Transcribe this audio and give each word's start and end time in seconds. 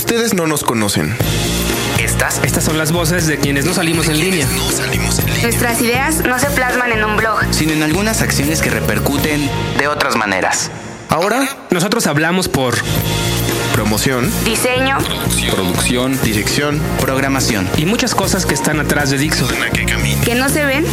Ustedes 0.00 0.32
no 0.32 0.46
nos 0.46 0.64
conocen. 0.64 1.14
Estas, 1.98 2.40
estas 2.42 2.64
son 2.64 2.78
las 2.78 2.90
voces 2.90 3.26
de 3.26 3.36
quienes 3.36 3.66
no 3.66 3.74
salimos 3.74 4.08
en 4.08 4.18
línea. 4.18 4.46
Nuestras 5.42 5.78
ideas 5.82 6.24
no 6.24 6.38
se 6.38 6.46
plasman 6.48 6.90
en 6.92 7.04
un 7.04 7.18
blog. 7.18 7.40
sino 7.50 7.72
en 7.72 7.82
algunas 7.82 8.22
acciones 8.22 8.62
que 8.62 8.70
repercuten 8.70 9.46
de 9.78 9.88
otras 9.88 10.16
maneras. 10.16 10.70
Ahora, 11.10 11.46
Nosotros 11.70 12.06
hablamos 12.06 12.48
por 12.48 12.76
promoción, 13.74 14.32
Diseño, 14.46 14.96
Producción. 15.50 16.18
dirección, 16.22 16.80
Programación. 17.02 17.68
y 17.76 17.84
muchas 17.84 18.14
cosas 18.14 18.46
que 18.46 18.54
están 18.54 18.80
atrás 18.80 19.10
de 19.10 19.18
Dixo. 19.18 19.46
que 20.24 20.34
no 20.34 20.48
se 20.48 20.64
ven, 20.64 20.86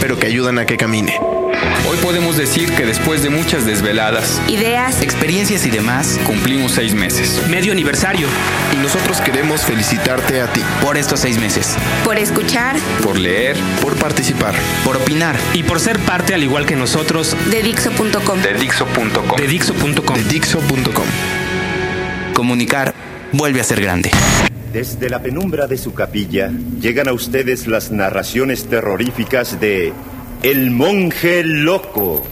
pero 0.00 0.18
que 0.18 0.26
ayudan 0.26 0.58
a 0.58 0.64
que 0.64 0.78
camine. 0.78 1.20
Hoy 1.88 1.96
podemos 1.98 2.36
decir 2.36 2.72
que 2.72 2.86
después 2.86 3.22
de 3.22 3.30
muchas 3.30 3.66
desveladas, 3.66 4.40
ideas, 4.48 5.02
Experiencias 5.02 5.66
y 5.66 5.70
demás 5.70 6.18
cumplimos 6.26 6.72
seis 6.72 6.94
meses. 6.94 7.40
Medio 7.48 7.72
aniversario. 7.72 8.26
Y 8.72 8.76
nosotros 8.76 9.20
queremos 9.20 9.62
felicitarte 9.62 10.40
a 10.40 10.46
ti 10.52 10.60
por 10.82 10.96
estos 10.96 11.20
seis 11.20 11.38
meses. 11.38 11.74
por 12.04 12.18
escuchar, 12.18 12.76
Por 13.02 13.18
leer. 13.18 13.56
por 13.82 13.94
participar. 13.96 14.54
Por 14.84 14.96
opinar. 14.96 15.36
Y 15.52 15.62
por 15.62 15.78
ser 15.80 15.98
parte, 16.00 16.34
al 16.34 16.42
igual 16.42 16.66
que 16.66 16.76
nosotros, 16.76 17.36
de 17.50 17.62
Dixo.com. 17.62 18.40
De 18.42 18.54
Dixo.com. 18.54 19.36
de 19.38 19.46
Dixo.com. 19.46 20.16
de 20.16 20.24
Dixo.com. 20.24 21.04
Comunicar 22.34 22.94
vuelve 23.32 23.60
a 23.60 23.64
ser 23.64 23.80
grande. 23.80 24.10
Desde 24.72 25.08
la 25.08 25.22
penumbra 25.22 25.66
de 25.68 25.78
su 25.78 25.94
capilla 25.94 26.50
llegan 26.80 27.06
a 27.08 27.12
ustedes 27.12 27.66
las 27.68 27.92
narraciones 27.92 28.64
terroríficas 28.64 29.60
de 29.60 29.92
El 30.44 30.70
monje 30.72 31.42
loco. 31.42 32.22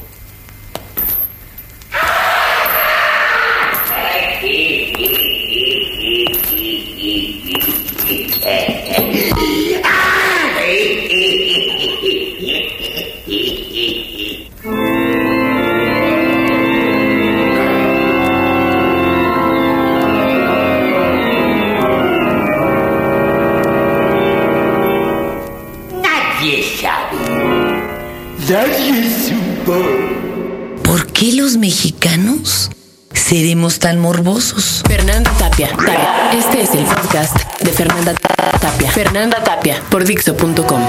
Tan 33.70 34.00
morbosos? 34.00 34.82
Fernanda 34.88 35.30
Tapia. 35.38 35.68
Tapia. 35.68 36.32
Este 36.32 36.62
es 36.62 36.70
el 36.74 36.84
podcast 36.84 37.36
de 37.60 37.70
Fernanda 37.70 38.12
Tapia. 38.60 38.90
Fernanda 38.90 39.42
Tapia 39.44 39.80
por 39.88 40.04
Dixo.com. 40.04 40.80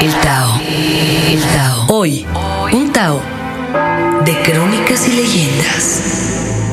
El 0.00 0.14
Tao. 0.14 0.60
El 0.60 1.42
Tao. 1.42 1.86
Hoy, 1.88 2.26
un 2.72 2.90
Tao 2.90 3.20
de 4.24 4.42
crónicas 4.42 5.08
y 5.08 5.12
leyendas. 5.12 6.67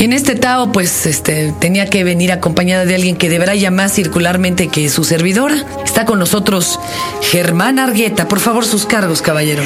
Y 0.00 0.04
en 0.04 0.14
este 0.14 0.34
Tao, 0.34 0.72
pues, 0.72 1.04
este, 1.04 1.54
tenía 1.60 1.84
que 1.84 2.04
venir 2.04 2.32
acompañada 2.32 2.86
de 2.86 2.94
alguien 2.94 3.16
que 3.16 3.28
deberá 3.28 3.54
llamar 3.54 3.90
circularmente 3.90 4.68
que 4.68 4.88
su 4.88 5.04
servidora. 5.04 5.62
Está 5.84 6.06
con 6.06 6.18
nosotros 6.18 6.80
Germán 7.20 7.78
Argueta. 7.78 8.26
Por 8.26 8.40
favor, 8.40 8.64
sus 8.64 8.86
cargos, 8.86 9.20
caballero. 9.20 9.62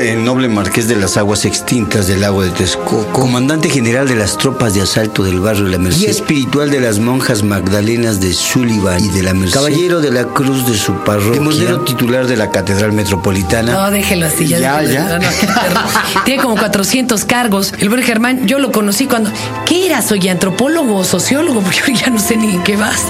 El 0.00 0.24
noble 0.24 0.48
marqués 0.48 0.86
de 0.88 0.94
las 0.96 1.16
aguas 1.16 1.44
extintas 1.44 2.06
del 2.06 2.20
lago 2.20 2.42
de 2.42 2.50
Texcoco, 2.50 3.06
comandante 3.12 3.68
general 3.70 4.06
de 4.06 4.14
las 4.14 4.36
tropas 4.36 4.74
de 4.74 4.82
asalto 4.82 5.22
del 5.24 5.40
barrio 5.40 5.64
de 5.64 5.70
la 5.70 5.78
Merced, 5.78 6.00
guía 6.00 6.10
espiritual 6.10 6.70
de 6.70 6.80
las 6.80 6.98
monjas 6.98 7.42
magdalenas 7.42 8.20
de 8.20 8.34
Sullivan 8.34 9.02
y 9.02 9.08
de 9.08 9.22
la 9.22 9.32
Merced, 9.32 9.54
caballero 9.54 10.00
de 10.00 10.10
la 10.10 10.24
cruz 10.24 10.66
de 10.66 10.76
su 10.76 10.92
parroquia, 11.04 11.40
monero 11.40 11.80
titular 11.80 12.26
de 12.26 12.36
la 12.36 12.50
catedral 12.50 12.92
metropolitana. 12.92 13.72
No, 13.72 13.90
déjelo 13.90 14.26
así. 14.26 14.46
Ya, 14.46 14.58
Ya, 14.58 14.78
déjelo. 14.80 14.94
ya. 14.94 15.18
No, 15.18 15.24
no. 15.24 16.24
Tiene 16.24 16.42
como 16.42 16.56
400 16.56 17.24
cargos. 17.24 17.72
El 17.78 17.88
buen 17.88 18.02
Germán, 18.02 18.46
yo 18.46 18.58
lo 18.58 18.72
conocí 18.72 19.06
cuando... 19.06 19.30
¿Qué 19.64 19.86
era? 19.86 20.02
¿Soy 20.02 20.28
antropólogo 20.28 20.96
o 20.96 21.04
sociólogo? 21.04 21.60
Porque 21.62 21.78
yo 21.78 21.92
ya 21.94 22.10
no 22.10 22.18
sé 22.18 22.36
ni 22.36 22.54
en 22.54 22.62
qué 22.62 22.76
vas. 22.76 23.04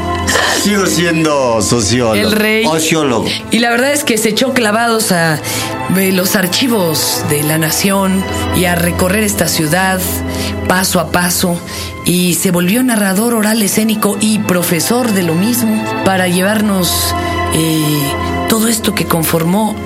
Sigo 0.63 0.87
siendo 0.87 1.61
sociólogo. 1.63 2.15
El 2.15 2.33
rey. 2.33 2.65
Sociólogo. 2.65 3.27
Y 3.51 3.59
la 3.59 3.71
verdad 3.71 3.93
es 3.93 4.05
que 4.05 4.19
se 4.19 4.31
echó 4.31 4.53
clavados 4.53 5.13
a 5.13 5.41
eh, 5.97 6.13
los 6.13 6.37
archivos 6.37 7.25
de 7.29 7.43
la 7.43 7.59
nación 7.59 8.25
y 8.57 8.65
a 8.65 8.75
recorrer 8.75 9.23
esta 9.23 9.49
ciudad 9.49 10.01
paso 10.69 10.99
a 11.01 11.13
paso 11.13 11.61
y 12.05 12.35
se 12.35 12.51
volvió 12.51 12.83
narrador 12.83 13.35
oral 13.35 13.63
escénico 13.63 14.17
y 14.21 14.39
profesor 14.41 15.13
de 15.13 15.23
lo 15.23 15.35
mismo 15.35 15.83
para 16.05 16.29
llevarnos 16.29 17.15
eh, 17.55 18.13
todo 18.49 18.69
esto 18.69 18.95
que 18.95 19.07
conformó 19.07 19.77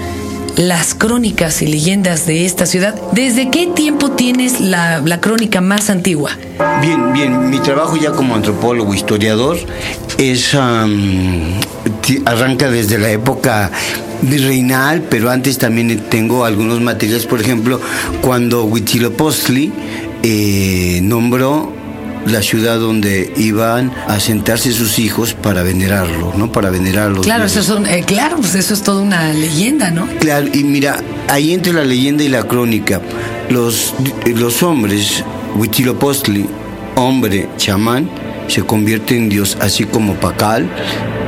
las 0.57 0.95
crónicas 0.95 1.63
y 1.63 1.67
leyendas 1.67 2.27
de 2.27 2.45
esta 2.45 2.67
ciudad. 2.67 2.95
¿Desde 3.13 3.51
qué 3.51 3.67
tiempo 3.67 4.11
tienes 4.13 4.61
la, 4.61 5.03
crónica 5.21 5.61
más 5.61 5.91
antigua? 5.91 6.33
Bien, 6.81 7.13
bien, 7.13 7.51
mi 7.51 7.59
trabajo 7.61 7.97
ya 7.97 8.13
como 8.13 8.35
antropólogo, 8.35 8.95
historiador, 8.95 9.57
es 10.19 10.57
ti- 12.03 12.23
arranca 12.27 12.71
desde 12.71 12.99
la 12.99 13.11
época 13.11 13.71
virreinal, 14.23 15.03
pero 15.09 15.31
antes 15.31 15.59
también 15.59 15.99
tengo 16.11 16.45
algunos 16.45 16.81
materiales, 16.81 17.27
por 17.27 17.41
ejemplo, 17.41 17.81
cuando 18.21 18.65
Huitzilopochtli 18.65 19.73
eh, 20.23 21.01
nombró 21.03 21.73
la 22.27 22.43
ciudad 22.43 22.79
donde 22.79 23.33
iban 23.37 23.93
a 24.09 24.21
sentarse 24.21 24.73
sus 24.73 24.99
hijos 24.99 25.35
para 25.35 25.63
venerarlo, 25.63 26.33
¿no? 26.37 26.53
Para 26.53 26.71
venerarlos. 26.71 27.25
Claro, 27.25 27.45
eso 27.45 27.61
es, 27.61 27.69
un- 27.71 27.87
eh, 27.87 28.05
claro, 28.07 28.37
pues 28.37 28.55
eso 28.55 28.75
es 28.75 28.83
toda 28.83 29.03
una 29.03 29.33
leyenda, 29.33 29.91
¿no? 29.91 30.07
Claro, 30.21 30.49
y 30.53 30.65
mira, 30.65 31.01
ahí 31.29 31.53
entre 31.55 31.73
la 31.73 31.85
leyenda 31.85 32.23
y 32.23 32.29
la 32.29 32.43
crónica, 32.45 33.01
los, 33.49 33.95
los 34.27 34.63
hombres, 34.63 35.25
Huitzilopochtli, 35.57 36.47
hombre, 36.97 37.49
chamán, 37.57 38.09
se 38.51 38.63
convierte 38.63 39.17
en 39.17 39.29
Dios, 39.29 39.57
así 39.61 39.85
como 39.85 40.15
Pacal, 40.15 40.69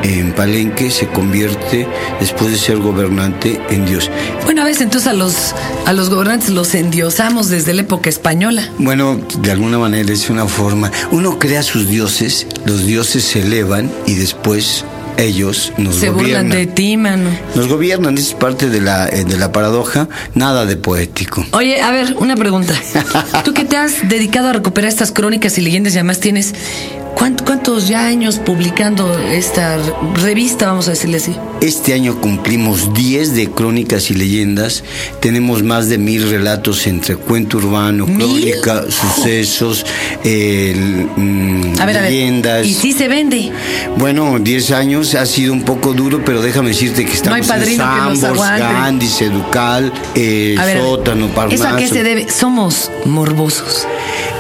en 0.02 0.32
Palenque, 0.32 0.90
se 0.90 1.06
convierte, 1.06 1.86
después 2.20 2.50
de 2.50 2.58
ser 2.58 2.78
gobernante, 2.78 3.60
en 3.70 3.86
Dios. 3.86 4.10
Bueno, 4.44 4.62
a 4.62 4.64
veces 4.64 4.82
entonces 4.82 5.08
a 5.08 5.12
los, 5.12 5.54
a 5.86 5.92
los 5.92 6.10
gobernantes 6.10 6.50
los 6.50 6.74
endiosamos 6.74 7.48
desde 7.48 7.72
la 7.74 7.82
época 7.82 8.10
española. 8.10 8.68
Bueno, 8.78 9.20
de 9.40 9.50
alguna 9.52 9.78
manera 9.78 10.12
es 10.12 10.28
una 10.30 10.46
forma. 10.46 10.90
Uno 11.12 11.38
crea 11.38 11.62
sus 11.62 11.86
dioses, 11.88 12.46
los 12.66 12.84
dioses 12.84 13.22
se 13.22 13.42
elevan 13.42 13.90
y 14.06 14.14
después 14.14 14.84
ellos 15.18 15.72
nos 15.76 15.96
Se 15.96 16.08
burlan 16.08 16.48
gobiernan. 16.48 16.50
de 16.58 16.66
ti, 16.66 16.96
mano. 16.96 17.30
Nos 17.54 17.68
gobiernan, 17.68 18.16
es 18.18 18.32
parte 18.34 18.68
de 18.70 18.80
la, 18.80 19.08
eh, 19.08 19.24
de 19.24 19.36
la 19.36 19.52
paradoja, 19.52 20.08
nada 20.34 20.64
de 20.66 20.76
poético. 20.76 21.44
Oye, 21.52 21.80
a 21.82 21.92
ver, 21.92 22.16
una 22.18 22.34
pregunta. 22.34 22.74
Tú 23.44 23.52
que 23.54 23.64
te 23.64 23.76
has 23.76 24.08
dedicado 24.08 24.48
a 24.48 24.52
recuperar 24.54 24.88
estas 24.88 25.12
crónicas 25.12 25.58
y 25.58 25.60
leyendas 25.60 25.92
y 25.94 25.98
además 25.98 26.18
tienes 26.18 26.54
¿cuánt- 26.54 27.01
¿cuántos 27.16 27.88
ya 27.88 28.06
años 28.06 28.38
publicando 28.38 29.18
esta 29.18 29.78
revista, 30.14 30.66
vamos 30.66 30.88
a 30.88 30.92
decirle 30.92 31.18
así? 31.18 31.34
Este 31.60 31.94
año 31.94 32.20
cumplimos 32.20 32.92
10 32.94 33.34
de 33.34 33.50
crónicas 33.50 34.10
y 34.10 34.14
leyendas. 34.14 34.82
Tenemos 35.20 35.62
más 35.62 35.88
de 35.88 35.98
mil 35.98 36.28
relatos 36.28 36.86
entre 36.86 37.16
cuento 37.16 37.58
urbano, 37.58 38.06
¿Mil? 38.06 38.18
crónica, 38.18 38.84
sucesos, 38.90 39.86
mm, 40.24 41.80
A 41.80 41.86
ver, 41.86 41.98
a 41.98 42.00
ver. 42.02 42.10
leyendas. 42.10 42.66
Y 42.66 42.74
sí 42.74 42.92
se 42.92 43.08
vende. 43.08 43.52
Bueno, 43.96 44.38
10 44.38 44.70
años 44.72 45.14
ha 45.14 45.26
sido 45.26 45.52
un 45.52 45.62
poco 45.62 45.92
duro, 45.92 46.22
pero 46.24 46.42
déjame 46.42 46.70
decirte 46.70 47.04
que 47.04 47.12
estamos 47.12 47.46
que 47.46 47.54
en 47.54 47.76
Sambors. 47.76 48.40
Gandhi, 48.40 49.06
Seducal, 49.06 49.92
eh, 50.14 50.56
ver. 50.58 50.78
Sótano, 50.78 51.28
Parnaso. 51.28 51.62
¿Eso 51.62 51.74
a 51.74 51.76
qué 51.76 51.88
se 51.88 52.02
debe? 52.02 52.28
Somos 52.30 52.90
morbosos. 53.04 53.86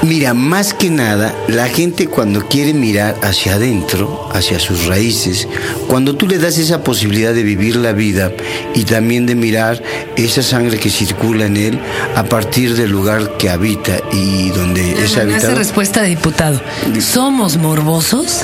Mira, 0.02 0.34
más 0.34 0.74
que 0.74 0.90
nada, 0.90 1.32
la 1.46 1.68
gente 1.68 2.08
cuando 2.08 2.48
quiere 2.48 2.74
mirar 2.74 3.14
hacia 3.22 3.54
adentro, 3.54 4.28
hacia 4.32 4.58
sus 4.58 4.86
raíces, 4.86 5.46
cuando 5.86 6.16
tú 6.16 6.26
le 6.26 6.38
das 6.38 6.58
esa 6.58 6.82
posibilidad 6.82 7.32
de 7.32 7.44
vivir 7.44 7.76
la 7.76 7.92
vida 7.92 8.32
y 8.74 8.82
también 8.82 9.26
de 9.26 9.36
mirar 9.36 9.80
esa 10.16 10.42
sangre 10.42 10.78
que 10.78 10.90
circula 10.90 11.46
en 11.46 11.56
él 11.56 11.80
a 12.16 12.24
partir 12.24 12.74
del 12.74 12.90
lugar 12.90 13.36
que 13.36 13.48
habita 13.48 13.92
y 14.12 14.48
donde 14.50 15.04
es 15.04 15.16
habitado, 15.16 15.54
respuesta 15.54 16.02
de 16.02 16.08
diputado. 16.08 16.60
¿Somos 17.00 17.56
morbosos? 17.56 18.40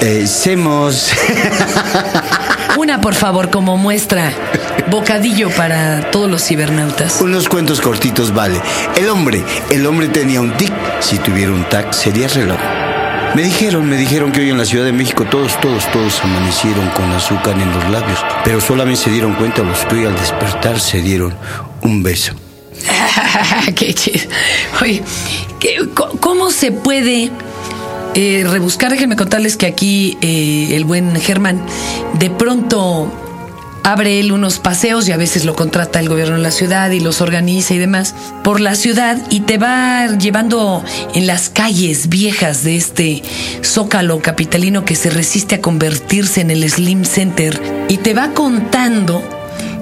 eh, 0.00 0.26
semos. 0.26 1.10
Una, 2.76 3.00
por 3.00 3.14
favor, 3.14 3.50
como 3.50 3.76
muestra. 3.76 4.32
Bocadillo 4.90 5.50
para 5.50 6.10
todos 6.10 6.30
los 6.30 6.42
cibernautas. 6.44 7.20
Unos 7.20 7.48
cuentos 7.48 7.80
cortitos, 7.80 8.32
vale. 8.32 8.60
El 8.96 9.08
hombre, 9.10 9.42
el 9.70 9.86
hombre 9.86 10.08
tenía 10.08 10.40
un 10.40 10.56
tic. 10.56 10.72
Si 11.00 11.18
tuviera 11.18 11.52
un 11.52 11.64
tac, 11.68 11.92
sería 11.92 12.28
reloj. 12.28 12.58
Me 13.34 13.42
dijeron, 13.42 13.88
me 13.88 13.96
dijeron 13.96 14.32
que 14.32 14.40
hoy 14.40 14.50
en 14.50 14.56
la 14.56 14.64
Ciudad 14.64 14.86
de 14.86 14.92
México 14.92 15.24
todos, 15.30 15.60
todos, 15.60 15.90
todos 15.92 16.20
amanecieron 16.24 16.88
con 16.90 17.10
azúcar 17.12 17.60
en 17.60 17.70
los 17.72 17.90
labios. 17.90 18.18
Pero 18.44 18.60
solamente 18.60 19.02
se 19.02 19.10
dieron 19.10 19.34
cuenta 19.34 19.62
los 19.62 19.78
que 19.84 19.96
hoy 19.96 20.06
al 20.06 20.14
despertar 20.16 20.80
se 20.80 21.02
dieron 21.02 21.34
un 21.82 22.02
beso. 22.02 22.32
Qué 23.74 23.92
chido. 23.92 24.24
Oye, 24.80 25.02
¿qué- 25.60 25.86
co- 25.92 26.16
¿cómo 26.20 26.50
se 26.50 26.72
puede 26.72 27.30
eh, 28.14 28.46
rebuscar, 28.48 28.90
déjenme 28.92 29.16
contarles 29.16 29.56
que 29.58 29.66
aquí 29.66 30.16
eh, 30.22 30.70
el 30.74 30.84
buen 30.84 31.14
Germán 31.20 31.60
de 32.14 32.30
pronto 32.30 33.12
abre 33.92 34.20
él 34.20 34.32
unos 34.32 34.58
paseos 34.58 35.08
y 35.08 35.12
a 35.12 35.16
veces 35.16 35.46
lo 35.46 35.56
contrata 35.56 35.98
el 35.98 36.10
gobierno 36.10 36.36
de 36.36 36.42
la 36.42 36.50
ciudad 36.50 36.90
y 36.90 37.00
los 37.00 37.22
organiza 37.22 37.72
y 37.72 37.78
demás 37.78 38.14
por 38.44 38.60
la 38.60 38.74
ciudad 38.74 39.18
y 39.30 39.40
te 39.40 39.56
va 39.56 40.06
llevando 40.18 40.84
en 41.14 41.26
las 41.26 41.48
calles 41.48 42.10
viejas 42.10 42.64
de 42.64 42.76
este 42.76 43.22
zócalo 43.62 44.20
capitalino 44.20 44.84
que 44.84 44.94
se 44.94 45.08
resiste 45.08 45.54
a 45.54 45.60
convertirse 45.62 46.42
en 46.42 46.50
el 46.50 46.68
Slim 46.68 47.04
Center 47.04 47.58
y 47.88 47.96
te 47.96 48.12
va 48.12 48.34
contando 48.34 49.22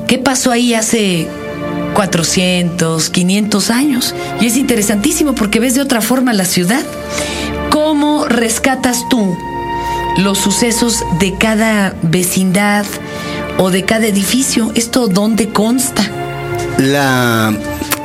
qué 0.06 0.18
pasó 0.18 0.52
ahí 0.52 0.72
hace 0.72 1.26
400, 1.94 3.10
500 3.10 3.70
años. 3.70 4.14
Y 4.40 4.46
es 4.46 4.56
interesantísimo 4.56 5.34
porque 5.34 5.58
ves 5.58 5.74
de 5.74 5.80
otra 5.80 6.00
forma 6.00 6.32
la 6.32 6.44
ciudad. 6.44 6.84
¿Cómo 7.70 8.26
rescatas 8.26 9.00
tú 9.10 9.36
los 10.18 10.38
sucesos 10.38 11.04
de 11.18 11.34
cada 11.36 11.94
vecindad 12.02 12.86
o 13.58 13.70
de 13.70 13.84
cada 13.84 14.06
edificio? 14.06 14.72
¿Esto 14.74 15.08
dónde 15.08 15.48
consta? 15.48 16.02
La, 16.78 17.56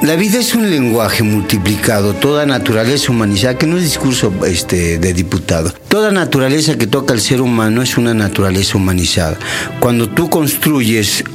la 0.01 0.15
vida 0.15 0.39
es 0.39 0.55
un 0.55 0.69
lenguaje 0.69 1.23
multiplicado, 1.23 2.13
toda 2.13 2.45
naturaleza 2.45 3.11
humanizada, 3.11 3.57
que 3.57 3.67
no 3.67 3.77
es 3.77 3.83
discurso 3.83 4.33
este, 4.45 4.97
de 4.97 5.13
diputado. 5.13 5.73
Toda 5.91 6.09
naturaleza 6.09 6.77
que 6.77 6.87
toca 6.87 7.13
al 7.13 7.19
ser 7.19 7.41
humano 7.41 7.81
es 7.81 7.97
una 7.97 8.13
naturaleza 8.13 8.77
humanizada. 8.77 9.37
Cuando 9.81 10.07
tú 10.07 10.29
construyes 10.29 11.25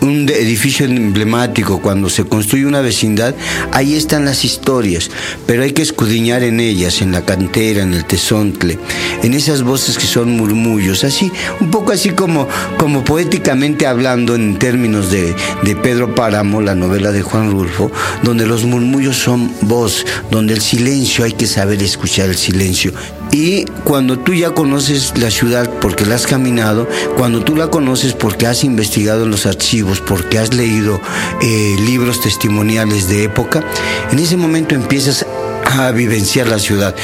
un 0.00 0.28
edificio 0.28 0.84
emblemático, 0.84 1.80
cuando 1.80 2.10
se 2.10 2.24
construye 2.24 2.66
una 2.66 2.80
vecindad, 2.80 3.36
ahí 3.70 3.94
están 3.94 4.24
las 4.24 4.44
historias, 4.44 5.12
pero 5.46 5.62
hay 5.62 5.70
que 5.70 5.82
escudriñar 5.82 6.42
en 6.42 6.58
ellas, 6.58 7.02
en 7.02 7.12
la 7.12 7.24
cantera, 7.24 7.84
en 7.84 7.94
el 7.94 8.04
tesontle, 8.04 8.80
en 9.22 9.32
esas 9.32 9.62
voces 9.62 9.96
que 9.96 10.06
son 10.06 10.36
murmullos, 10.36 11.04
así, 11.04 11.30
un 11.60 11.70
poco 11.70 11.92
así 11.92 12.10
como, 12.10 12.48
como 12.78 13.04
poéticamente 13.04 13.86
hablando 13.86 14.34
en 14.34 14.58
términos 14.58 15.12
de, 15.12 15.36
de 15.62 15.76
Pedro 15.76 16.16
Páramo, 16.16 16.60
la 16.60 16.74
novela 16.74 17.12
de 17.12 17.22
Juan 17.22 17.52
Rulfo, 17.52 17.92
donde 18.24 18.44
los 18.44 18.64
murmullos 18.64 19.18
son 19.18 19.52
voz, 19.60 20.04
donde 20.32 20.54
el 20.54 20.60
silencio 20.60 21.24
hay 21.24 21.32
que 21.34 21.46
saber 21.46 21.80
escuchar 21.80 22.28
el 22.28 22.36
silencio. 22.36 22.92
Y 23.32 23.64
cuando 23.84 24.18
tú 24.18 24.34
ya 24.34 24.50
conoces 24.50 25.18
la 25.18 25.30
ciudad 25.30 25.68
porque 25.80 26.04
la 26.04 26.16
has 26.16 26.26
caminado, 26.26 26.86
cuando 27.16 27.42
tú 27.42 27.56
la 27.56 27.68
conoces 27.68 28.12
porque 28.12 28.46
has 28.46 28.62
investigado 28.62 29.26
los 29.26 29.46
archivos, 29.46 30.00
porque 30.00 30.38
has 30.38 30.54
leído 30.54 31.00
eh, 31.40 31.76
libros 31.86 32.20
testimoniales 32.20 33.08
de 33.08 33.24
época, 33.24 33.64
en 34.10 34.18
ese 34.18 34.36
momento 34.36 34.74
empiezas 34.74 35.26
a 35.64 35.90
vivenciar 35.92 36.46
la 36.46 36.58
ciudad. 36.58 36.94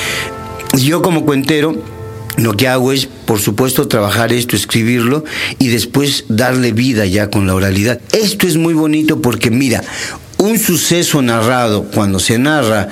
Yo 0.76 1.00
como 1.00 1.24
cuentero, 1.24 1.74
lo 2.36 2.52
que 2.52 2.68
hago 2.68 2.92
es, 2.92 3.06
por 3.06 3.40
supuesto, 3.40 3.88
trabajar 3.88 4.32
esto, 4.32 4.54
escribirlo 4.54 5.24
y 5.58 5.68
después 5.68 6.26
darle 6.28 6.72
vida 6.72 7.06
ya 7.06 7.30
con 7.30 7.46
la 7.46 7.54
oralidad. 7.54 8.00
Esto 8.12 8.46
es 8.46 8.56
muy 8.56 8.74
bonito 8.74 9.22
porque, 9.22 9.50
mira, 9.50 9.82
un 10.36 10.58
suceso 10.58 11.20
narrado, 11.20 11.84
cuando 11.84 12.20
se 12.20 12.38
narra 12.38 12.88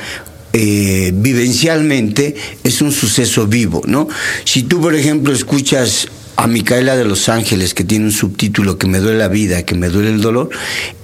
eh, 0.58 1.12
vivencialmente 1.14 2.34
es 2.64 2.80
un 2.80 2.90
suceso 2.90 3.46
vivo, 3.46 3.82
¿no? 3.84 4.08
Si 4.46 4.62
tú, 4.62 4.80
por 4.80 4.94
ejemplo, 4.94 5.34
escuchas 5.34 6.08
a 6.36 6.46
Micaela 6.46 6.96
de 6.96 7.04
Los 7.04 7.28
Ángeles, 7.28 7.74
que 7.74 7.84
tiene 7.84 8.06
un 8.06 8.12
subtítulo 8.12 8.78
que 8.78 8.86
me 8.86 9.00
duele 9.00 9.18
la 9.18 9.28
vida, 9.28 9.64
que 9.64 9.74
me 9.74 9.90
duele 9.90 10.08
el 10.08 10.22
dolor, 10.22 10.48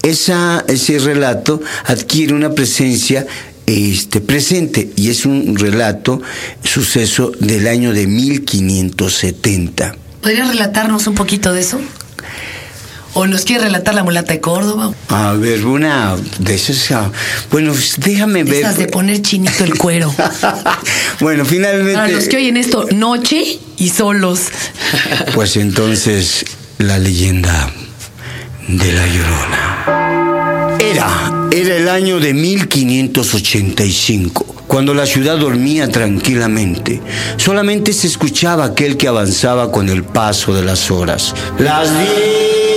ese 0.02 0.98
relato 1.00 1.60
adquiere 1.84 2.32
una 2.32 2.52
presencia 2.52 3.26
este, 3.66 4.22
presente 4.22 4.88
y 4.96 5.10
es 5.10 5.26
un 5.26 5.54
relato, 5.58 6.22
suceso 6.64 7.30
del 7.38 7.66
año 7.66 7.92
de 7.92 8.06
1570. 8.06 9.96
¿Podrías 10.22 10.48
relatarnos 10.48 11.06
un 11.06 11.14
poquito 11.14 11.52
de 11.52 11.60
eso? 11.60 11.78
¿O 13.14 13.26
nos 13.26 13.44
quiere 13.44 13.64
relatar 13.64 13.94
la 13.94 14.02
mulata 14.04 14.32
de 14.32 14.40
Córdoba? 14.40 14.90
A 15.08 15.32
ver, 15.34 15.66
una 15.66 16.16
de 16.38 16.54
esas. 16.54 16.90
ah, 16.92 17.10
Bueno, 17.50 17.74
déjame 17.98 18.42
ver. 18.44 18.60
Esas 18.62 18.78
de 18.78 18.86
poner 18.86 19.20
chinito 19.20 19.64
el 19.64 19.76
cuero. 19.76 20.14
bueno, 21.20 21.44
finalmente. 21.44 21.92
Para 21.94 22.08
los 22.08 22.26
que 22.28 22.36
oyen 22.38 22.56
esto, 22.56 22.86
noche 22.90 23.58
y 23.76 23.90
solos. 23.90 24.44
Pues 25.34 25.56
entonces, 25.56 26.46
la 26.78 26.98
leyenda 26.98 27.70
de 28.68 28.92
la 28.92 29.06
Llorona. 29.06 30.78
Era, 30.80 31.48
era 31.50 31.76
el 31.76 31.88
año 31.90 32.18
de 32.18 32.32
1585, 32.34 34.64
cuando 34.66 34.94
la 34.94 35.04
ciudad 35.06 35.36
dormía 35.36 35.86
tranquilamente. 35.88 37.00
Solamente 37.36 37.92
se 37.92 38.06
escuchaba 38.06 38.64
aquel 38.64 38.96
que 38.96 39.06
avanzaba 39.08 39.70
con 39.70 39.90
el 39.90 40.02
paso 40.04 40.54
de 40.54 40.62
las 40.62 40.90
horas. 40.90 41.34
Las 41.58 41.90
diez 41.98 42.71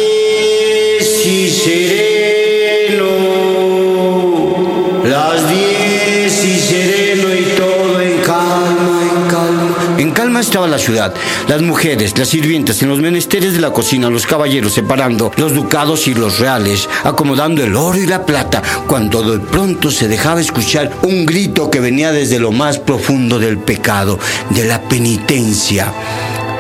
estaba 10.40 10.68
la 10.68 10.78
ciudad, 10.78 11.14
las 11.48 11.62
mujeres, 11.62 12.18
las 12.18 12.30
sirvientas 12.30 12.82
en 12.82 12.90
los 12.90 13.00
menesteres 13.00 13.54
de 13.54 13.60
la 13.60 13.72
cocina, 13.72 14.10
los 14.10 14.26
caballeros 14.26 14.74
separando 14.74 15.32
los 15.38 15.54
ducados 15.54 16.08
y 16.08 16.14
los 16.14 16.40
reales, 16.40 16.88
acomodando 17.04 17.64
el 17.64 17.76
oro 17.76 17.98
y 17.98 18.06
la 18.06 18.26
plata, 18.26 18.62
cuando 18.88 19.22
de 19.22 19.40
pronto 19.40 19.92
se 19.92 20.08
dejaba 20.08 20.42
escuchar 20.42 20.92
un 21.04 21.26
grito 21.26 21.70
que 21.70 21.80
venía 21.80 22.12
desde 22.12 22.40
lo 22.40 22.52
más 22.52 22.80
profundo 22.80 23.40
del 23.40 23.58
pecado, 23.58 24.20
de 24.50 24.66
la 24.66 24.82
penitencia. 24.82 25.92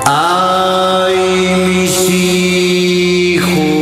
¡Ay, 0.06 1.16
mis 1.68 2.10
hijos! 2.10 3.75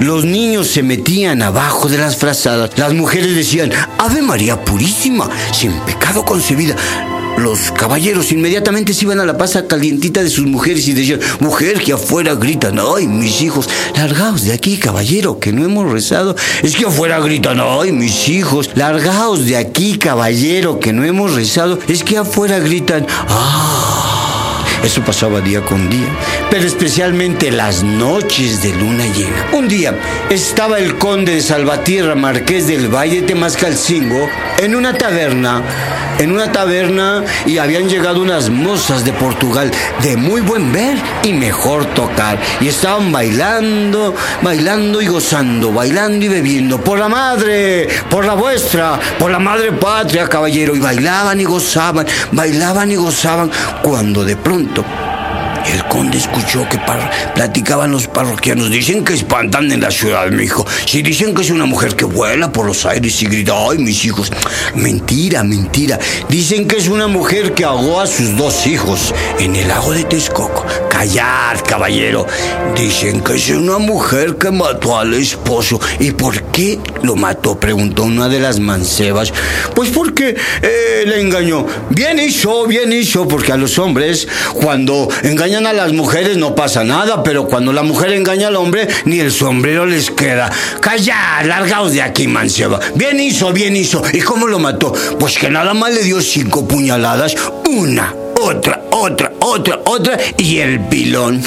Los 0.00 0.24
niños 0.24 0.68
se 0.68 0.82
metían 0.82 1.42
abajo 1.42 1.88
de 1.88 1.98
las 1.98 2.16
frazadas. 2.16 2.76
Las 2.78 2.92
mujeres 2.92 3.34
decían, 3.34 3.70
Ave 3.98 4.22
María 4.22 4.64
Purísima, 4.64 5.28
sin 5.52 5.72
pecado 5.80 6.24
concebida. 6.24 6.76
Los 7.40 7.72
caballeros 7.72 8.32
inmediatamente 8.32 8.92
se 8.92 9.06
iban 9.06 9.18
a 9.18 9.24
la 9.24 9.38
pasa 9.38 9.66
calientita 9.66 10.22
de 10.22 10.28
sus 10.28 10.44
mujeres 10.44 10.86
y 10.88 10.92
decían, 10.92 11.20
mujer 11.38 11.80
que 11.80 11.94
afuera 11.94 12.34
gritan, 12.34 12.78
ay, 12.78 13.06
mis 13.06 13.40
hijos, 13.40 13.66
largaos 13.96 14.44
de 14.44 14.52
aquí, 14.52 14.76
caballero, 14.76 15.38
que 15.40 15.50
no 15.50 15.64
hemos 15.64 15.90
rezado. 15.90 16.36
Es 16.62 16.76
que 16.76 16.84
afuera 16.84 17.18
gritan, 17.18 17.58
ay, 17.58 17.92
mis 17.92 18.28
hijos, 18.28 18.68
largaos 18.74 19.46
de 19.46 19.56
aquí, 19.56 19.96
caballero, 19.96 20.80
que 20.80 20.92
no 20.92 21.02
hemos 21.02 21.34
rezado. 21.34 21.78
Es 21.88 22.04
que 22.04 22.18
afuera 22.18 22.58
gritan, 22.58 23.06
ah. 23.08 24.20
Eso 24.82 25.02
pasaba 25.02 25.42
día 25.42 25.62
con 25.62 25.90
día, 25.90 26.08
pero 26.50 26.66
especialmente 26.66 27.50
las 27.50 27.82
noches 27.82 28.62
de 28.62 28.72
luna 28.74 29.04
llena. 29.14 29.48
Un 29.52 29.68
día 29.68 29.94
estaba 30.30 30.78
el 30.78 30.96
conde 30.96 31.34
de 31.34 31.42
Salvatierra, 31.42 32.14
marqués 32.14 32.66
del 32.66 32.88
Valle 32.88 33.20
de 33.20 33.26
Temascalcingo, 33.26 34.26
en 34.58 34.74
una 34.74 34.96
taberna, 34.96 35.62
en 36.20 36.32
una 36.32 36.52
taberna 36.52 37.24
y 37.46 37.56
habían 37.56 37.88
llegado 37.88 38.20
unas 38.20 38.50
mozas 38.50 39.04
de 39.04 39.12
Portugal 39.12 39.70
de 40.02 40.16
muy 40.18 40.42
buen 40.42 40.70
ver 40.70 40.98
y 41.22 41.32
mejor 41.32 41.86
tocar. 41.94 42.38
Y 42.60 42.68
estaban 42.68 43.10
bailando, 43.10 44.14
bailando 44.42 45.00
y 45.00 45.06
gozando, 45.06 45.72
bailando 45.72 46.26
y 46.26 46.28
bebiendo. 46.28 46.78
Por 46.78 46.98
la 46.98 47.08
madre, 47.08 47.88
por 48.10 48.26
la 48.26 48.34
vuestra, 48.34 49.00
por 49.18 49.30
la 49.30 49.38
madre 49.38 49.72
patria, 49.72 50.28
caballero. 50.28 50.76
Y 50.76 50.80
bailaban 50.80 51.40
y 51.40 51.44
gozaban, 51.44 52.06
bailaban 52.32 52.92
y 52.92 52.96
gozaban, 52.96 53.50
cuando 53.82 54.22
de 54.22 54.36
pronto 54.36 54.84
el 55.66 55.84
conde 55.88 56.18
escuchó 56.18 56.68
que 56.68 56.80
platicaban 57.34 57.90
los 57.90 58.06
parroquianos. 58.06 58.70
Dicen 58.70 59.04
que 59.04 59.14
espantan 59.14 59.70
en 59.72 59.80
la 59.80 59.90
ciudad, 59.90 60.28
mi 60.30 60.44
hijo. 60.44 60.66
Si 60.86 61.02
dicen 61.02 61.34
que 61.34 61.42
es 61.42 61.50
una 61.50 61.66
mujer 61.66 61.96
que 61.96 62.04
vuela 62.04 62.52
por 62.52 62.66
los 62.66 62.86
aires 62.86 63.20
y 63.22 63.26
grita, 63.26 63.54
ay, 63.56 63.78
mis 63.78 64.04
hijos. 64.04 64.32
Mentira, 64.74 65.42
mentira. 65.44 65.98
Dicen 66.28 66.66
que 66.66 66.76
es 66.76 66.88
una 66.88 67.06
mujer 67.06 67.54
que 67.54 67.64
ahogó 67.64 68.00
a 68.00 68.06
sus 68.06 68.36
dos 68.36 68.66
hijos 68.66 69.14
en 69.38 69.56
el 69.56 69.68
lago 69.68 69.92
de 69.92 70.04
Texcoco. 70.04 70.64
Callad, 71.00 71.62
caballero. 71.66 72.26
Dicen 72.76 73.22
que 73.22 73.36
es 73.36 73.48
una 73.48 73.78
mujer 73.78 74.36
que 74.36 74.50
mató 74.50 74.98
al 74.98 75.14
esposo. 75.14 75.80
¿Y 75.98 76.10
por 76.10 76.42
qué 76.52 76.78
lo 77.02 77.16
mató? 77.16 77.58
Preguntó 77.58 78.02
una 78.02 78.28
de 78.28 78.38
las 78.38 78.60
mancebas. 78.60 79.32
Pues 79.74 79.88
porque 79.88 80.36
eh, 80.60 81.04
le 81.06 81.22
engañó. 81.22 81.64
Bien 81.88 82.18
hizo, 82.18 82.66
bien 82.66 82.92
hizo, 82.92 83.26
porque 83.26 83.50
a 83.50 83.56
los 83.56 83.78
hombres, 83.78 84.28
cuando 84.52 85.08
engañan 85.22 85.66
a 85.66 85.72
las 85.72 85.94
mujeres 85.94 86.36
no 86.36 86.54
pasa 86.54 86.84
nada, 86.84 87.22
pero 87.22 87.46
cuando 87.46 87.72
la 87.72 87.82
mujer 87.82 88.12
engaña 88.12 88.48
al 88.48 88.56
hombre, 88.56 88.86
ni 89.06 89.20
el 89.20 89.32
sombrero 89.32 89.86
les 89.86 90.10
queda. 90.10 90.52
Callad, 90.82 91.46
largaos 91.46 91.92
de 91.92 92.02
aquí, 92.02 92.28
manceba. 92.28 92.78
Bien 92.94 93.18
hizo, 93.18 93.54
bien 93.54 93.74
hizo. 93.74 94.02
¿Y 94.12 94.20
cómo 94.20 94.46
lo 94.46 94.58
mató? 94.58 94.92
Pues 95.18 95.38
que 95.38 95.48
nada 95.48 95.72
más 95.72 95.94
le 95.94 96.02
dio 96.02 96.20
cinco 96.20 96.68
puñaladas. 96.68 97.34
Una, 97.66 98.14
otra, 98.38 98.79
otra, 99.00 99.32
otra, 99.40 99.80
otra 99.86 100.18
y 100.36 100.58
el 100.58 100.80
pilón. 100.80 101.42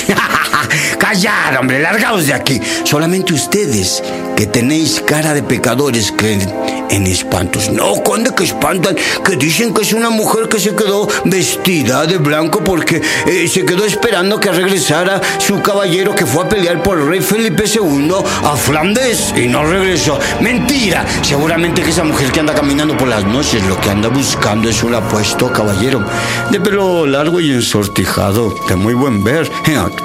callar, 0.97 1.57
hombre, 1.59 1.79
largaos 1.79 2.27
de 2.27 2.33
aquí. 2.33 2.59
Solamente 2.83 3.33
ustedes, 3.33 4.03
que 4.35 4.47
tenéis 4.47 5.01
cara 5.05 5.33
de 5.33 5.43
pecadores, 5.43 6.11
creen 6.11 6.41
en 6.89 7.07
espantos. 7.07 7.69
No, 7.69 8.03
conde, 8.03 8.31
que 8.35 8.43
espantan, 8.43 8.95
que 9.23 9.35
dicen 9.35 9.73
que 9.73 9.81
es 9.81 9.93
una 9.93 10.09
mujer 10.09 10.47
que 10.47 10.59
se 10.59 10.75
quedó 10.75 11.07
vestida 11.25 12.05
de 12.05 12.17
blanco 12.17 12.63
porque 12.63 13.01
eh, 13.27 13.47
se 13.47 13.65
quedó 13.65 13.85
esperando 13.85 14.39
que 14.39 14.51
regresara 14.51 15.21
su 15.39 15.61
caballero 15.61 16.15
que 16.15 16.25
fue 16.25 16.45
a 16.45 16.49
pelear 16.49 16.81
por 16.83 16.99
el 16.99 17.07
rey 17.07 17.21
Felipe 17.21 17.63
II 17.65 18.13
a 18.43 18.55
Flandes 18.55 19.33
y 19.35 19.47
no 19.47 19.63
regresó. 19.65 20.19
Mentira, 20.39 21.05
seguramente 21.21 21.81
que 21.81 21.89
esa 21.89 22.03
mujer 22.03 22.31
que 22.31 22.39
anda 22.39 22.53
caminando 22.53 22.95
por 22.97 23.07
las 23.07 23.23
noches 23.25 23.63
lo 23.63 23.79
que 23.79 23.89
anda 23.89 24.09
buscando 24.09 24.69
es 24.69 24.83
un 24.83 24.93
apuesto 24.93 25.51
caballero 25.51 26.05
de 26.51 26.59
pelo 26.59 27.05
largo 27.05 27.39
y 27.39 27.42
ensortijado, 27.51 28.53
de 28.67 28.75
muy 28.75 28.93
buen 28.93 29.23
ver, 29.23 29.49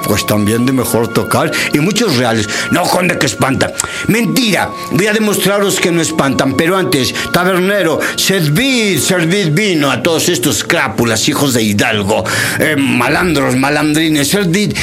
pues 0.05 0.25
también 0.25 0.65
de 0.65 0.73
mejor 0.73 1.07
tocar 1.07 1.51
y 1.73 1.79
muchos 1.79 2.17
reales. 2.17 2.47
No, 2.71 2.83
conde, 2.83 3.17
que 3.17 3.25
espanta. 3.25 3.73
Mentira, 4.07 4.69
voy 4.91 5.07
a 5.07 5.13
demostraros 5.13 5.79
que 5.79 5.91
no 5.91 6.01
espantan, 6.01 6.55
pero 6.55 6.77
antes, 6.77 7.13
tabernero, 7.31 7.99
servid, 8.15 8.99
servid 8.99 9.51
vino 9.51 9.91
a 9.91 10.01
todos 10.01 10.29
estos 10.29 10.63
crápulas, 10.63 11.27
hijos 11.29 11.53
de 11.53 11.63
Hidalgo, 11.63 12.23
eh, 12.59 12.75
malandros, 12.77 13.55
malandrines, 13.55 14.27
servid. 14.27 14.73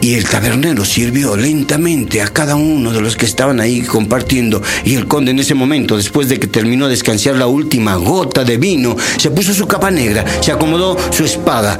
Y 0.00 0.14
el 0.14 0.28
tabernero 0.28 0.84
sirvió 0.84 1.36
lentamente 1.36 2.22
a 2.22 2.28
cada 2.28 2.54
uno 2.56 2.92
de 2.92 3.00
los 3.00 3.16
que 3.16 3.26
estaban 3.26 3.60
ahí 3.60 3.82
compartiendo. 3.82 4.62
Y 4.84 4.94
el 4.94 5.06
conde 5.06 5.30
en 5.30 5.38
ese 5.38 5.54
momento, 5.54 5.96
después 5.96 6.28
de 6.28 6.38
que 6.38 6.46
terminó 6.46 6.88
de 6.88 6.94
escanciar 6.94 7.36
la 7.36 7.46
última 7.46 7.96
gota 7.96 8.44
de 8.44 8.56
vino, 8.56 8.96
se 9.16 9.30
puso 9.30 9.54
su 9.54 9.66
capa 9.66 9.90
negra, 9.90 10.24
se 10.40 10.52
acomodó 10.52 10.96
su 11.10 11.24
espada 11.24 11.78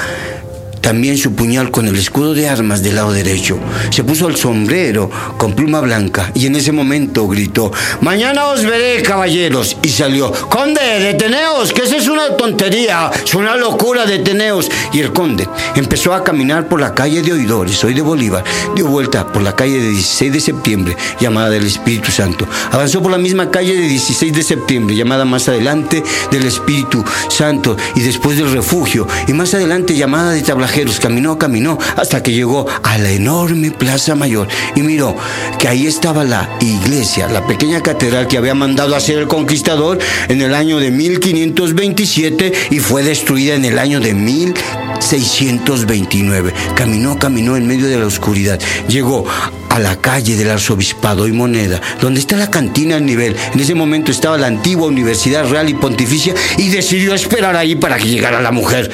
también 0.80 1.18
su 1.18 1.34
puñal 1.34 1.70
con 1.70 1.86
el 1.86 1.96
escudo 1.96 2.34
de 2.34 2.48
armas 2.48 2.82
del 2.82 2.96
lado 2.96 3.12
derecho. 3.12 3.58
Se 3.90 4.04
puso 4.04 4.28
el 4.28 4.36
sombrero 4.36 5.10
con 5.36 5.54
pluma 5.54 5.80
blanca 5.80 6.30
y 6.34 6.46
en 6.46 6.56
ese 6.56 6.72
momento 6.72 7.26
gritó, 7.28 7.72
Mañana 8.00 8.46
os 8.46 8.64
veré, 8.64 9.02
caballeros. 9.02 9.76
Y 9.82 9.88
salió, 9.88 10.32
Conde, 10.32 10.80
deteneos, 11.00 11.72
que 11.72 11.82
esa 11.82 11.96
es 11.96 12.08
una 12.08 12.36
tontería, 12.36 13.10
es 13.24 13.34
una 13.34 13.56
locura, 13.56 14.06
deteneos. 14.06 14.68
Y 14.92 15.00
el 15.00 15.12
conde 15.12 15.48
empezó 15.74 16.14
a 16.14 16.24
caminar 16.24 16.68
por 16.68 16.80
la 16.80 16.94
calle 16.94 17.22
de 17.22 17.32
Oidores, 17.32 17.82
hoy 17.84 17.94
de 17.94 18.02
Bolívar, 18.02 18.44
dio 18.74 18.86
vuelta 18.86 19.26
por 19.26 19.42
la 19.42 19.54
calle 19.54 19.80
de 19.80 19.90
16 19.90 20.32
de 20.32 20.40
septiembre, 20.40 20.96
llamada 21.20 21.50
del 21.50 21.66
Espíritu 21.66 22.10
Santo. 22.10 22.46
Avanzó 22.70 23.02
por 23.02 23.12
la 23.12 23.18
misma 23.18 23.50
calle 23.50 23.74
de 23.74 23.88
16 23.88 24.32
de 24.32 24.42
septiembre, 24.42 24.94
llamada 24.96 25.24
más 25.24 25.48
adelante 25.48 26.02
del 26.30 26.46
Espíritu 26.46 27.04
Santo, 27.28 27.76
y 27.94 28.00
después 28.00 28.36
del 28.38 28.52
refugio, 28.52 29.06
y 29.26 29.32
más 29.32 29.54
adelante 29.54 29.94
llamada 29.94 30.32
de 30.32 30.42
Caminó, 30.76 31.38
caminó, 31.38 31.78
hasta 31.96 32.22
que 32.22 32.34
llegó 32.34 32.66
a 32.82 32.98
la 32.98 33.10
enorme 33.10 33.70
Plaza 33.70 34.14
Mayor 34.14 34.46
y 34.74 34.82
miró 34.82 35.16
que 35.58 35.68
ahí 35.68 35.86
estaba 35.86 36.22
la 36.22 36.50
iglesia, 36.60 37.28
la 37.28 37.46
pequeña 37.46 37.82
catedral 37.82 38.28
que 38.28 38.36
había 38.36 38.54
mandado 38.54 38.94
hacer 38.94 39.16
el 39.16 39.26
conquistador 39.26 39.98
en 40.28 40.42
el 40.42 40.54
año 40.54 40.78
de 40.78 40.90
1527 40.90 42.52
y 42.72 42.78
fue 42.80 43.02
destruida 43.02 43.54
en 43.54 43.64
el 43.64 43.78
año 43.78 44.00
de 44.00 44.12
1629. 44.12 46.52
Caminó, 46.74 47.18
caminó 47.18 47.56
en 47.56 47.66
medio 47.66 47.88
de 47.88 47.96
la 47.96 48.04
oscuridad. 48.04 48.60
Llegó 48.86 49.24
a 49.70 49.78
la 49.78 49.96
calle 49.96 50.36
del 50.36 50.50
arzobispado 50.50 51.26
y 51.26 51.32
moneda, 51.32 51.80
donde 52.02 52.20
está 52.20 52.36
la 52.36 52.50
cantina 52.50 52.96
al 52.96 53.06
nivel. 53.06 53.34
En 53.54 53.60
ese 53.60 53.74
momento 53.74 54.12
estaba 54.12 54.36
la 54.36 54.48
antigua 54.48 54.88
Universidad 54.88 55.48
Real 55.48 55.70
y 55.70 55.74
Pontificia 55.74 56.34
y 56.58 56.68
decidió 56.68 57.14
esperar 57.14 57.56
ahí 57.56 57.76
para 57.76 57.96
que 57.96 58.08
llegara 58.08 58.42
la 58.42 58.52
mujer. 58.52 58.92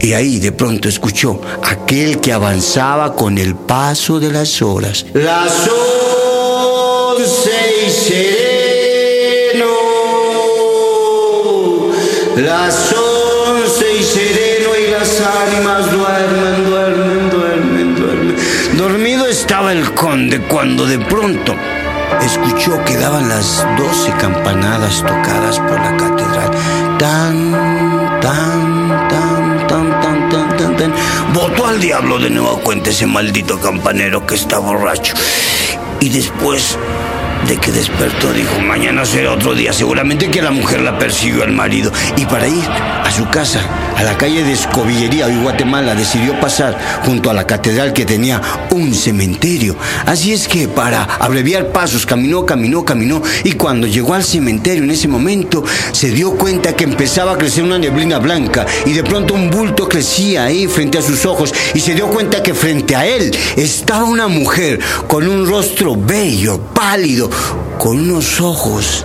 Y 0.00 0.12
ahí 0.12 0.38
de 0.38 0.52
pronto 0.52 0.88
escuchó 0.88 1.40
aquel 1.62 2.20
que 2.20 2.32
avanzaba 2.32 3.14
con 3.14 3.36
el 3.38 3.54
paso 3.54 4.20
de 4.20 4.30
las 4.30 4.62
horas. 4.62 5.04
Las 5.12 5.68
once 7.16 7.50
y 7.86 7.90
sereno. 7.90 9.66
Las 12.36 12.92
once 12.92 13.96
y 13.98 14.02
sereno 14.04 14.70
y 14.76 14.90
las 14.92 15.20
ánimas 15.20 15.90
duermen, 15.90 16.70
duermen, 16.70 17.30
duermen, 17.30 17.96
duermen. 17.96 18.36
Dormido 18.76 19.26
estaba 19.26 19.72
el 19.72 19.92
conde 19.94 20.40
cuando 20.42 20.86
de 20.86 20.98
pronto 21.00 21.54
escuchó 22.22 22.84
que 22.84 22.96
daban 22.96 23.28
las 23.28 23.66
doce 23.76 24.12
campanadas 24.20 25.02
tocadas 25.02 25.58
por 25.58 25.80
la 25.80 25.96
catedral. 25.96 26.50
Tan, 26.98 28.20
tan, 28.20 28.77
Votó 31.34 31.66
al 31.66 31.80
diablo 31.80 32.18
de 32.18 32.30
nuevo 32.30 32.58
cuenta 32.60 32.90
ese 32.90 33.06
maldito 33.06 33.60
campanero 33.60 34.26
que 34.26 34.34
está 34.34 34.58
borracho. 34.58 35.14
Y 36.00 36.08
después 36.08 36.78
de 37.46 37.56
que 37.58 37.70
despertó 37.70 38.32
dijo, 38.32 38.60
mañana 38.60 39.04
será 39.04 39.32
otro 39.32 39.54
día. 39.54 39.72
Seguramente 39.72 40.30
que 40.30 40.42
la 40.42 40.50
mujer 40.50 40.80
la 40.80 40.98
persiguió 40.98 41.44
al 41.44 41.52
marido. 41.52 41.92
Y 42.16 42.24
para 42.26 42.48
ir 42.48 42.64
a 42.68 43.10
su 43.10 43.28
casa, 43.28 43.60
a 43.98 44.04
la 44.04 44.16
calle 44.16 44.44
de 44.44 44.52
Escobillería, 44.52 45.26
hoy 45.26 45.36
Guatemala, 45.42 45.92
decidió 45.96 46.38
pasar 46.38 46.78
junto 47.04 47.30
a 47.30 47.34
la 47.34 47.48
catedral 47.48 47.92
que 47.92 48.04
tenía 48.04 48.40
un 48.70 48.94
cementerio. 48.94 49.74
Así 50.06 50.32
es 50.32 50.46
que 50.46 50.68
para 50.68 51.02
abreviar 51.02 51.72
pasos, 51.72 52.06
caminó, 52.06 52.46
caminó, 52.46 52.84
caminó. 52.84 53.20
Y 53.42 53.52
cuando 53.54 53.88
llegó 53.88 54.14
al 54.14 54.22
cementerio 54.22 54.84
en 54.84 54.92
ese 54.92 55.08
momento, 55.08 55.64
se 55.90 56.10
dio 56.10 56.30
cuenta 56.36 56.76
que 56.76 56.84
empezaba 56.84 57.32
a 57.32 57.38
crecer 57.38 57.64
una 57.64 57.76
neblina 57.76 58.20
blanca. 58.20 58.64
Y 58.86 58.92
de 58.92 59.02
pronto 59.02 59.34
un 59.34 59.50
bulto 59.50 59.88
crecía 59.88 60.44
ahí 60.44 60.68
frente 60.68 60.98
a 60.98 61.02
sus 61.02 61.26
ojos. 61.26 61.52
Y 61.74 61.80
se 61.80 61.96
dio 61.96 62.06
cuenta 62.06 62.40
que 62.40 62.54
frente 62.54 62.94
a 62.94 63.04
él 63.04 63.36
estaba 63.56 64.04
una 64.04 64.28
mujer 64.28 64.78
con 65.08 65.26
un 65.26 65.44
rostro 65.44 65.96
bello, 65.96 66.60
pálido 66.72 67.28
con 67.80 67.98
unos 67.98 68.40
ojos 68.40 69.04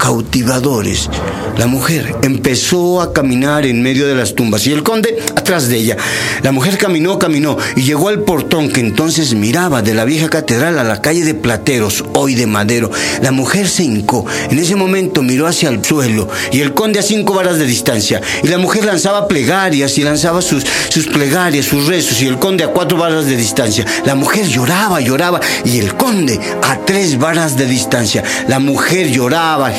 cautivadores. 0.00 1.10
La 1.58 1.66
mujer 1.66 2.16
empezó 2.22 3.02
a 3.02 3.12
caminar 3.12 3.66
en 3.66 3.82
medio 3.82 4.06
de 4.06 4.14
las 4.14 4.34
tumbas 4.34 4.66
y 4.66 4.72
el 4.72 4.82
conde 4.82 5.18
atrás 5.36 5.68
de 5.68 5.76
ella. 5.76 5.96
La 6.42 6.52
mujer 6.52 6.78
caminó, 6.78 7.18
caminó 7.18 7.58
y 7.76 7.82
llegó 7.82 8.08
al 8.08 8.20
portón 8.20 8.70
que 8.70 8.80
entonces 8.80 9.34
miraba 9.34 9.82
de 9.82 9.92
la 9.92 10.06
vieja 10.06 10.30
catedral 10.30 10.78
a 10.78 10.84
la 10.84 11.02
calle 11.02 11.22
de 11.22 11.34
Plateros, 11.34 12.04
hoy 12.14 12.34
de 12.34 12.46
Madero. 12.46 12.90
La 13.20 13.30
mujer 13.30 13.68
se 13.68 13.82
hincó. 13.82 14.24
En 14.50 14.58
ese 14.58 14.74
momento 14.74 15.22
miró 15.22 15.46
hacia 15.46 15.68
el 15.68 15.84
suelo 15.84 16.28
y 16.50 16.60
el 16.60 16.72
conde 16.72 16.98
a 16.98 17.02
cinco 17.02 17.34
varas 17.34 17.58
de 17.58 17.66
distancia. 17.66 18.22
Y 18.42 18.48
la 18.48 18.56
mujer 18.56 18.86
lanzaba 18.86 19.28
plegarias 19.28 19.98
y 19.98 20.02
lanzaba 20.02 20.40
sus, 20.40 20.64
sus 20.88 21.08
plegarias, 21.08 21.66
sus 21.66 21.86
rezos 21.86 22.22
y 22.22 22.26
el 22.26 22.38
conde 22.38 22.64
a 22.64 22.68
cuatro 22.68 22.96
varas 22.96 23.26
de 23.26 23.36
distancia. 23.36 23.84
La 24.06 24.14
mujer 24.14 24.46
lloraba, 24.46 25.00
lloraba 25.00 25.40
y 25.66 25.78
el 25.78 25.94
conde 25.94 26.40
a 26.62 26.78
tres 26.86 27.18
varas 27.18 27.58
de 27.58 27.66
distancia. 27.66 28.24
La 28.48 28.60
mujer 28.60 29.10
lloraba, 29.10 29.70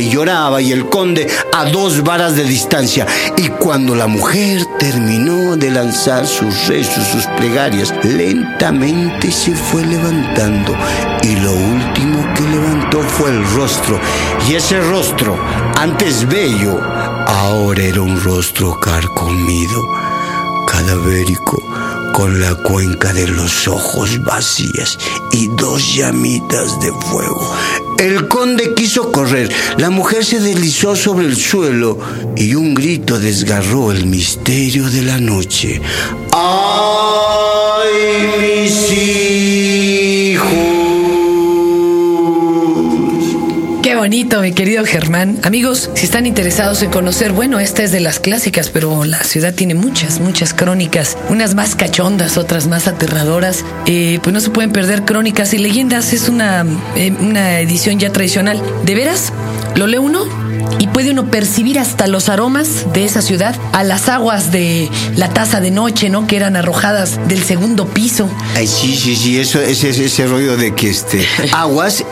y 0.00 0.08
lloraba 0.10 0.60
y 0.60 0.72
el 0.72 0.88
conde 0.88 1.28
a 1.52 1.64
dos 1.66 2.02
varas 2.02 2.36
de 2.36 2.44
distancia. 2.44 3.06
Y 3.36 3.48
cuando 3.48 3.94
la 3.94 4.06
mujer 4.06 4.64
terminó 4.78 5.56
de 5.56 5.70
lanzar 5.70 6.26
sus 6.26 6.66
rezos, 6.66 7.06
sus 7.08 7.26
plegarias, 7.38 7.92
lentamente 8.04 9.30
se 9.30 9.54
fue 9.54 9.84
levantando 9.84 10.74
y 11.22 11.36
lo 11.36 11.52
último 11.52 12.26
que 12.34 12.42
levantó 12.42 13.00
fue 13.00 13.30
el 13.30 13.44
rostro. 13.54 14.00
Y 14.48 14.54
ese 14.54 14.80
rostro, 14.80 15.38
antes 15.78 16.28
bello, 16.28 16.80
ahora 17.26 17.82
era 17.82 18.02
un 18.02 18.20
rostro 18.20 18.78
carcomido, 18.78 19.88
cadavérico 20.66 21.73
con 22.14 22.40
la 22.40 22.54
cuenca 22.54 23.12
de 23.12 23.26
los 23.26 23.66
ojos 23.66 24.22
vacías 24.22 24.96
y 25.32 25.48
dos 25.56 25.96
llamitas 25.96 26.78
de 26.78 26.92
fuego. 26.92 27.52
El 27.98 28.28
conde 28.28 28.72
quiso 28.74 29.10
correr, 29.10 29.52
la 29.78 29.90
mujer 29.90 30.24
se 30.24 30.38
deslizó 30.38 30.94
sobre 30.94 31.26
el 31.26 31.36
suelo 31.36 31.98
y 32.36 32.54
un 32.54 32.72
grito 32.74 33.18
desgarró 33.18 33.90
el 33.90 34.06
misterio 34.06 34.88
de 34.90 35.02
la 35.02 35.18
noche. 35.18 35.82
¡Ay, 36.30 37.90
mis! 38.40 40.03
Qué 43.84 43.96
bonito, 43.96 44.40
mi 44.40 44.52
querido 44.52 44.82
Germán. 44.86 45.40
Amigos, 45.42 45.90
si 45.92 46.06
están 46.06 46.24
interesados 46.24 46.80
en 46.80 46.90
conocer, 46.90 47.32
bueno, 47.32 47.60
esta 47.60 47.82
es 47.82 47.92
de 47.92 48.00
las 48.00 48.18
clásicas, 48.18 48.70
pero 48.70 49.04
la 49.04 49.22
ciudad 49.24 49.52
tiene 49.52 49.74
muchas, 49.74 50.20
muchas 50.20 50.54
crónicas, 50.54 51.18
unas 51.28 51.54
más 51.54 51.74
cachondas, 51.74 52.38
otras 52.38 52.66
más 52.66 52.88
aterradoras. 52.88 53.62
Eh, 53.84 54.20
pues 54.22 54.32
no 54.32 54.40
se 54.40 54.48
pueden 54.48 54.72
perder 54.72 55.04
crónicas 55.04 55.52
y 55.52 55.58
leyendas, 55.58 56.14
es 56.14 56.30
una, 56.30 56.64
eh, 56.96 57.12
una 57.20 57.60
edición 57.60 57.98
ya 57.98 58.10
tradicional. 58.10 58.58
¿De 58.86 58.94
veras? 58.94 59.34
¿Lo 59.76 59.86
lee 59.86 59.98
uno? 59.98 60.43
Y 60.78 60.86
puede 60.88 61.10
uno 61.10 61.30
percibir 61.30 61.78
hasta 61.78 62.06
los 62.06 62.28
aromas 62.28 62.92
de 62.92 63.04
esa 63.04 63.22
ciudad 63.22 63.54
a 63.72 63.84
las 63.84 64.08
aguas 64.08 64.52
de 64.52 64.88
la 65.16 65.28
taza 65.30 65.60
de 65.60 65.70
noche, 65.70 66.08
¿no? 66.10 66.26
Que 66.26 66.36
eran 66.36 66.56
arrojadas 66.56 67.18
del 67.28 67.42
segundo 67.42 67.86
piso. 67.86 68.28
Ay, 68.54 68.66
sí, 68.66 68.96
sí, 68.96 69.16
sí, 69.16 69.38
eso, 69.38 69.60
ese, 69.60 69.90
ese 69.90 70.26
rollo 70.26 70.56
de 70.56 70.74
que 70.74 70.90
este 70.90 71.26
aguas 71.52 72.04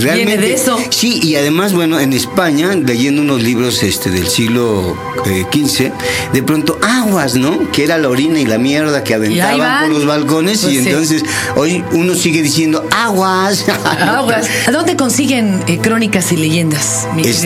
realmente. 0.00 0.24
Viene 0.24 0.36
de 0.38 0.54
eso. 0.54 0.78
Sí, 0.90 1.20
y 1.22 1.36
además, 1.36 1.72
bueno, 1.72 2.00
en 2.00 2.12
España, 2.12 2.74
leyendo 2.74 3.22
unos 3.22 3.42
libros 3.42 3.82
este 3.82 4.10
del 4.10 4.26
siglo 4.28 4.96
XV, 5.24 5.92
de 6.32 6.42
pronto 6.42 6.78
aguas, 6.82 7.34
¿no? 7.34 7.70
Que 7.72 7.84
era 7.84 7.98
la 7.98 8.08
orina 8.08 8.40
y 8.40 8.46
la 8.46 8.58
mierda 8.58 9.04
que 9.04 9.14
aventaban 9.14 9.84
por 9.84 9.92
los 9.96 10.06
balcones, 10.06 10.60
Pues 10.62 10.72
y 10.74 10.82
sí. 10.82 10.88
entonces 10.88 11.22
hoy 11.56 11.84
uno 11.92 12.14
sigue 12.14 12.42
diciendo 12.42 12.86
aguas. 12.96 13.64
Aguas. 13.98 14.46
¿A 14.66 14.70
dónde 14.70 14.96
consiguen 14.96 15.62
eh, 15.66 15.78
crónicas 15.78 16.32
y 16.32 16.36
leyendas? 16.36 17.06
mi 17.14 17.22
querido? 17.22 17.40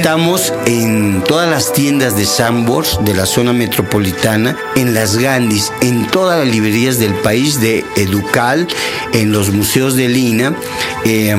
En 0.66 1.22
todas 1.24 1.48
las 1.50 1.72
tiendas 1.72 2.16
de 2.16 2.24
Sambors 2.24 2.98
de 3.04 3.14
la 3.14 3.26
zona 3.26 3.52
metropolitana, 3.52 4.56
en 4.76 4.94
las 4.94 5.16
Gandhis, 5.16 5.72
en 5.80 6.06
todas 6.08 6.38
las 6.38 6.54
librerías 6.54 6.98
del 6.98 7.14
país 7.14 7.60
de 7.60 7.84
Educal, 7.96 8.66
en 9.12 9.32
los 9.32 9.50
museos 9.50 9.96
de 9.96 10.08
Lina. 10.08 10.54
Eh, 11.04 11.36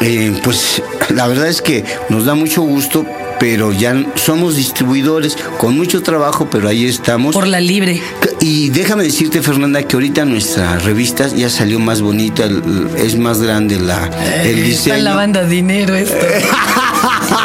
eh, 0.00 0.40
pues 0.44 0.82
la 1.14 1.26
verdad 1.26 1.48
es 1.48 1.62
que 1.62 1.84
nos 2.08 2.24
da 2.24 2.34
mucho 2.34 2.62
gusto, 2.62 3.04
pero 3.40 3.72
ya 3.72 4.04
somos 4.16 4.56
distribuidores 4.56 5.36
con 5.58 5.76
mucho 5.76 6.02
trabajo, 6.02 6.48
pero 6.50 6.68
ahí 6.68 6.86
estamos. 6.86 7.34
Por 7.34 7.48
la 7.48 7.60
libre. 7.60 8.00
Y 8.40 8.68
déjame 8.70 9.04
decirte, 9.04 9.42
Fernanda, 9.42 9.82
que 9.82 9.96
ahorita 9.96 10.24
nuestra 10.24 10.78
revista 10.78 11.28
ya 11.28 11.50
salió 11.50 11.78
más 11.78 12.02
bonita, 12.02 12.48
es 12.96 13.18
más 13.18 13.40
grande 13.40 13.80
la, 13.80 14.10
el 14.44 14.64
diseño. 14.64 14.94
Están 14.96 15.04
lavando 15.04 15.46
dinero 15.46 15.94
esto. 15.96 16.16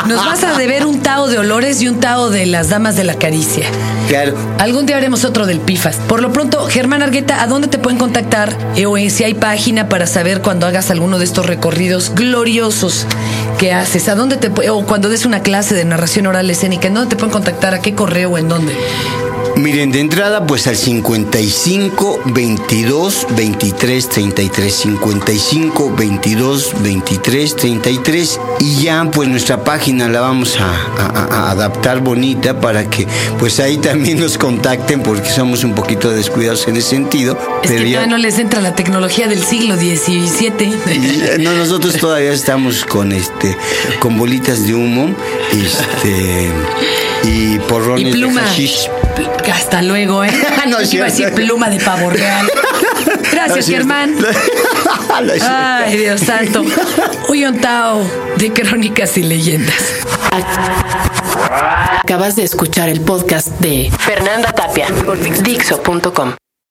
Nos 0.07 0.25
vas 0.25 0.43
a 0.43 0.57
deber 0.57 0.85
un 0.85 1.01
tao 1.01 1.27
de 1.27 1.37
olores 1.37 1.81
y 1.81 1.87
un 1.87 1.99
tao 1.99 2.29
de 2.29 2.45
las 2.45 2.69
damas 2.69 2.95
de 2.95 3.03
la 3.03 3.15
caricia. 3.15 3.65
Claro. 4.07 4.35
Algún 4.59 4.85
día 4.85 4.97
haremos 4.97 5.25
otro 5.25 5.45
del 5.45 5.59
PIFAS. 5.59 5.97
Por 6.07 6.21
lo 6.21 6.31
pronto, 6.31 6.65
Germán 6.67 7.01
Argueta, 7.01 7.41
¿a 7.41 7.47
dónde 7.47 7.67
te 7.67 7.77
pueden 7.77 7.99
contactar? 7.99 8.55
Eh, 8.75 8.85
o 8.85 8.95
si 9.09 9.23
hay 9.23 9.33
página 9.33 9.89
para 9.89 10.07
saber 10.07 10.41
cuando 10.41 10.67
hagas 10.67 10.91
alguno 10.91 11.19
de 11.19 11.25
estos 11.25 11.45
recorridos 11.45 12.13
gloriosos 12.15 13.05
que 13.57 13.73
haces. 13.73 14.09
¿A 14.09 14.15
dónde 14.15 14.37
te 14.37 14.69
o 14.69 14.85
cuando 14.85 15.09
des 15.09 15.25
una 15.25 15.41
clase 15.41 15.75
de 15.75 15.85
narración 15.85 16.27
oral 16.27 16.49
escénica? 16.49 16.87
¿En 16.87 16.95
dónde 16.95 17.09
te 17.09 17.15
pueden 17.15 17.31
contactar? 17.31 17.73
¿A 17.73 17.81
qué 17.81 17.93
correo 17.93 18.31
o 18.31 18.37
en 18.37 18.49
dónde? 18.49 18.75
Miren, 19.57 19.91
de 19.91 20.01
entrada, 20.01 20.45
pues 20.45 20.67
al 20.67 20.75
55 20.75 22.21
22 22.25 23.27
23 23.37 24.09
33. 24.09 24.73
55 24.75 25.93
22 25.95 26.73
23 26.83 27.55
33. 27.55 28.39
Y 28.59 28.75
ya, 28.83 29.09
pues 29.11 29.29
nuestra 29.29 29.63
página 29.63 30.09
la 30.09 30.19
vamos 30.19 30.57
a, 30.59 30.69
a- 31.01 31.27
a 31.47 31.51
adaptar 31.51 32.01
bonita 32.01 32.59
para 32.59 32.89
que, 32.89 33.07
pues 33.39 33.59
ahí 33.61 33.77
también 33.77 34.19
nos 34.19 34.37
contacten, 34.37 35.01
porque 35.01 35.29
somos 35.29 35.63
un 35.63 35.73
poquito 35.73 36.09
descuidados 36.11 36.67
en 36.67 36.75
ese 36.75 36.89
sentido. 36.89 37.37
Es 37.63 37.69
pero 37.71 37.83
que 37.83 37.89
ya- 37.91 38.05
no 38.07 38.17
les 38.17 38.37
entra 38.39 38.59
la 38.61 38.75
tecnología 38.75 39.27
del 39.29 39.41
siglo 39.43 39.75
XVII. 39.77 41.39
no, 41.39 41.53
nosotros 41.53 41.95
todavía 41.97 42.33
estamos 42.33 42.83
con 42.83 43.13
este 43.13 43.55
con 43.99 44.17
bolitas 44.17 44.67
de 44.67 44.75
humo 44.75 45.09
este 45.53 46.51
y 47.25 47.59
porrones 47.59 48.07
Y 48.07 48.11
pluma. 48.11 48.41
de 48.41 48.47
hashish. 48.47 48.89
Hasta 49.53 49.81
luego, 49.81 50.23
¿eh? 50.23 50.31
No 50.67 50.79
es 50.79 50.93
Iba 50.93 51.05
a 51.05 51.09
decir 51.09 51.31
pluma 51.33 51.69
de 51.69 51.79
pavo 51.79 52.09
real. 52.09 52.47
Gracias. 53.31 53.67
Germán. 53.67 54.15
No. 55.15 55.31
Ay, 55.47 55.97
Dios 55.97 56.19
santo. 56.19 56.65
Un 57.29 57.57
Tao 57.61 58.03
de 58.37 58.51
crónicas 58.51 59.17
y 59.17 59.23
leyendas. 59.23 59.93
Acabas 62.01 62.35
de 62.35 62.43
escuchar 62.43 62.89
el 62.89 62.99
podcast 62.99 63.47
de 63.59 63.89
Fernanda 63.97 64.51
Tapia 64.51 64.87
por 65.05 65.17
Dixo.com. 65.17 66.44